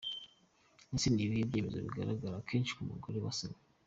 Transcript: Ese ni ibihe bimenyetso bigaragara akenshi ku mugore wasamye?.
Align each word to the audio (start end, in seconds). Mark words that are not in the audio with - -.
Ese 0.95 1.07
ni 1.09 1.21
ibihe 1.25 1.43
bimenyetso 1.49 1.79
bigaragara 1.85 2.35
akenshi 2.37 2.71
ku 2.77 2.81
mugore 2.89 3.17
wasamye?. 3.25 3.59